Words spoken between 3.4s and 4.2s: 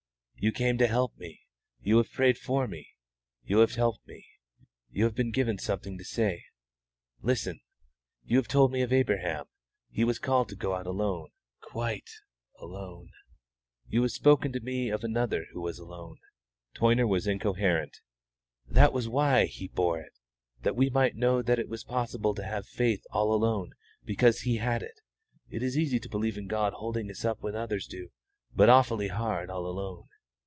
you have helped